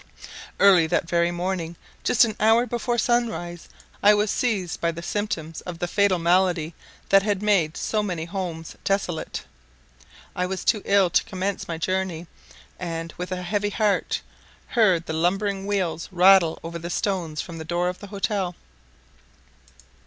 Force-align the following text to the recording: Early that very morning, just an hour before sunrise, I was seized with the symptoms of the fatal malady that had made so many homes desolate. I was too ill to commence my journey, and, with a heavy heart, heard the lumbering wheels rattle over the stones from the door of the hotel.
Early 0.59 0.87
that 0.87 1.07
very 1.07 1.29
morning, 1.29 1.75
just 2.03 2.25
an 2.25 2.35
hour 2.39 2.65
before 2.65 2.97
sunrise, 2.97 3.69
I 4.01 4.15
was 4.15 4.31
seized 4.31 4.81
with 4.81 4.95
the 4.95 5.03
symptoms 5.03 5.61
of 5.61 5.77
the 5.77 5.87
fatal 5.87 6.17
malady 6.17 6.73
that 7.09 7.21
had 7.21 7.43
made 7.43 7.77
so 7.77 8.01
many 8.01 8.25
homes 8.25 8.75
desolate. 8.83 9.43
I 10.35 10.47
was 10.47 10.65
too 10.65 10.81
ill 10.85 11.11
to 11.11 11.23
commence 11.25 11.67
my 11.67 11.77
journey, 11.77 12.25
and, 12.79 13.13
with 13.19 13.31
a 13.31 13.43
heavy 13.43 13.69
heart, 13.69 14.23
heard 14.69 15.05
the 15.05 15.13
lumbering 15.13 15.67
wheels 15.67 16.09
rattle 16.11 16.57
over 16.63 16.79
the 16.79 16.89
stones 16.89 17.39
from 17.39 17.59
the 17.59 17.63
door 17.63 17.87
of 17.87 17.99
the 17.99 18.07
hotel. 18.07 18.55